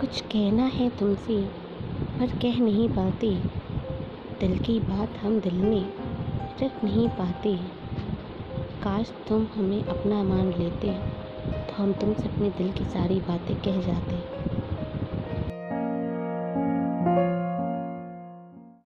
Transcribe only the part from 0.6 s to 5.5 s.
है तुमसे, पर कह नहीं पाते। दिल की बात हम